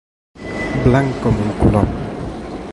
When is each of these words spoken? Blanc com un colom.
Blanc 0.87 1.21
com 1.27 1.39
un 1.45 1.55
colom. 1.61 1.95